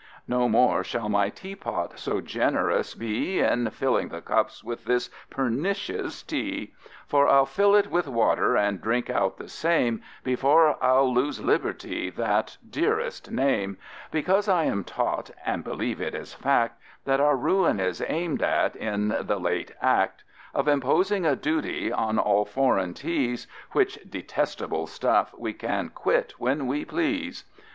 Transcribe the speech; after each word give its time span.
No 0.27 0.49
more 0.49 0.83
shall 0.83 1.09
my 1.09 1.29
teapot 1.29 1.99
so 1.99 2.21
generous 2.21 2.95
be 2.95 3.39
In 3.39 3.69
filling 3.69 4.09
the 4.09 4.19
cups 4.23 4.63
with 4.63 4.85
this 4.85 5.11
pernicious 5.29 6.23
tea, 6.23 6.73
For 7.05 7.27
I'll 7.27 7.45
fill 7.45 7.75
it 7.75 7.91
with 7.91 8.07
water 8.07 8.55
and 8.57 8.81
drink 8.81 9.11
out 9.11 9.37
the 9.37 9.47
same, 9.47 10.01
Before 10.23 10.83
I'll 10.83 11.13
lose 11.13 11.39
LIBERTY 11.39 12.09
that 12.17 12.57
dearest 12.67 13.29
name, 13.29 13.77
Because 14.09 14.49
I 14.49 14.63
am 14.63 14.83
taught 14.83 15.29
(and 15.45 15.63
believe 15.63 16.01
it 16.01 16.15
is 16.15 16.33
fact) 16.33 16.81
That 17.05 17.19
our 17.21 17.35
ruin 17.37 17.79
is 17.79 18.03
aimed 18.07 18.41
at 18.41 18.75
in 18.75 19.09
the 19.09 19.37
late 19.39 19.71
act, 19.83 20.23
Of 20.55 20.67
imposing 20.67 21.27
a 21.27 21.35
duty 21.35 21.91
on 21.93 22.17
all 22.17 22.43
foreign 22.45 22.95
Teas, 22.95 23.45
Which 23.73 23.99
detestable 24.09 24.87
stuff 24.87 25.35
we 25.37 25.53
can 25.53 25.89
quit 25.89 26.33
when 26.39 26.65
we 26.65 26.85
please. 26.85 27.45